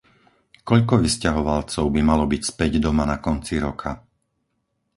[0.69, 3.91] Koľko vysťahovalcov by malo byť späť doma na konci roka?